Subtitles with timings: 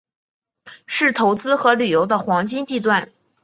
[0.87, 3.11] 是投资和旅游的黄金地段。